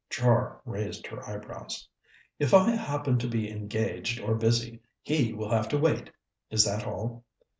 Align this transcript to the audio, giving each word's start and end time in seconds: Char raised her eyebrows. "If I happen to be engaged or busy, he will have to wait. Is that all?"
Char 0.09 0.61
raised 0.65 1.05
her 1.05 1.23
eyebrows. 1.29 1.87
"If 2.39 2.55
I 2.55 2.71
happen 2.71 3.19
to 3.19 3.27
be 3.27 3.51
engaged 3.51 4.19
or 4.19 4.33
busy, 4.33 4.81
he 5.03 5.31
will 5.31 5.51
have 5.51 5.67
to 5.69 5.77
wait. 5.77 6.09
Is 6.49 6.65
that 6.65 6.87
all?" 6.87 7.23